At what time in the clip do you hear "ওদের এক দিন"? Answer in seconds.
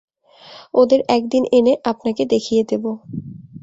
0.73-1.43